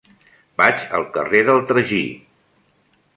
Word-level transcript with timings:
Vaig 0.61 0.85
al 0.99 1.05
carrer 1.17 1.41
del 1.49 1.61
Tragí. 1.73 2.01